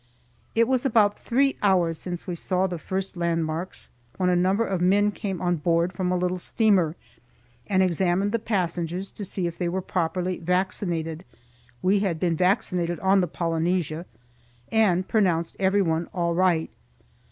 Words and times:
It 0.55 0.67
was 0.67 0.83
about 0.83 1.19
three 1.19 1.55
hours 1.61 1.99
since 1.99 2.25
we 2.25 2.33
saw 2.33 2.65
the 2.65 2.79
first 2.79 3.15
landmarks, 3.15 3.89
when 4.17 4.29
a 4.31 4.35
number 4.35 4.65
of 4.65 4.81
men 4.81 5.11
came 5.11 5.39
on 5.39 5.57
board, 5.57 5.93
from 5.93 6.11
a 6.11 6.17
little 6.17 6.39
steamer, 6.39 6.95
and 7.67 7.83
examined 7.83 8.31
the 8.31 8.39
passengers 8.39 9.11
to 9.11 9.23
see 9.23 9.45
if 9.45 9.59
they 9.59 9.69
were 9.69 9.79
properly 9.79 10.39
vaccinated 10.39 11.23
(we 11.83 11.99
had 11.99 12.19
been 12.19 12.35
vaccinated 12.35 12.99
on 13.01 13.21
the 13.21 13.27
"Polynesia"), 13.27 14.07
and 14.71 15.07
pronounced 15.07 15.55
everyone 15.59 16.07
all 16.15 16.33
right. 16.33 16.71